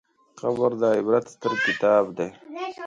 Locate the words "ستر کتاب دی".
1.33-2.29